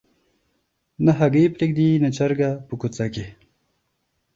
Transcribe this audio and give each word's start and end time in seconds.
نه 1.05 1.11
هګۍ 1.19 1.45
پرېږدي 1.55 1.87
نه 2.03 2.09
چرګه 2.17 2.51
په 2.67 2.73
کوڅه 2.81 3.05
کي 3.13 3.25